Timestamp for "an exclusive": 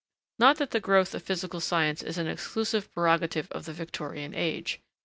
2.17-2.91